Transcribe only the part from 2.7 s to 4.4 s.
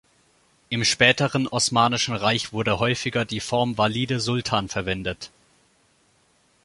häufiger die Form Valide